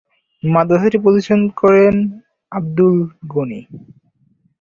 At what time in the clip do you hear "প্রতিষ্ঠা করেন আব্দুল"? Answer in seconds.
1.03-2.95